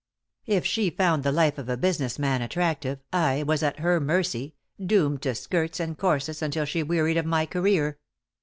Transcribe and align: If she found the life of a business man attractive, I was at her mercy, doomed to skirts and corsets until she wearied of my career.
If 0.47 0.65
she 0.65 0.89
found 0.89 1.21
the 1.23 1.31
life 1.31 1.59
of 1.59 1.69
a 1.69 1.77
business 1.77 2.17
man 2.17 2.41
attractive, 2.41 2.97
I 3.13 3.43
was 3.43 3.61
at 3.61 3.81
her 3.81 3.99
mercy, 3.99 4.55
doomed 4.83 5.21
to 5.21 5.35
skirts 5.35 5.79
and 5.79 5.95
corsets 5.95 6.41
until 6.41 6.65
she 6.65 6.81
wearied 6.81 7.17
of 7.17 7.25
my 7.27 7.45
career. 7.45 7.99